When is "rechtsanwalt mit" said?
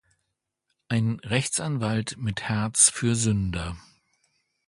1.23-2.41